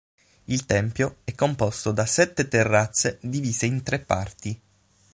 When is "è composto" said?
1.23-1.91